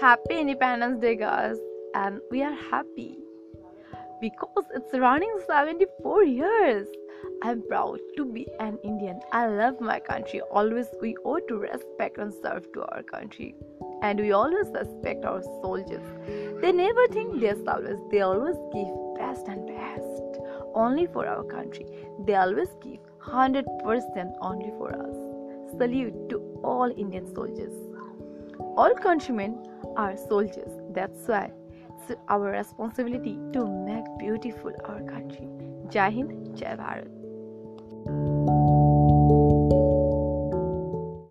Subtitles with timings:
[0.00, 1.56] Happy Independence Day, guys,
[1.94, 3.16] and we are happy
[4.20, 6.86] because it's running 74 years.
[7.42, 9.20] I'm proud to be an Indian.
[9.32, 10.42] I love my country.
[10.50, 13.54] Always, we owe to respect and serve to our country,
[14.02, 16.04] and we always respect our soldiers.
[16.60, 17.98] They never think they're selfish.
[18.10, 20.40] They always give best and best
[20.74, 21.86] only for our country.
[22.26, 25.16] They always give 100% only for us.
[25.78, 27.72] Salute to all Indian soldiers.
[28.76, 29.58] All countrymen
[29.96, 31.50] are soldiers, that's why
[31.88, 35.48] it's our responsibility to make beautiful our country.
[35.90, 38.35] Jai Hind, Jai Bharat.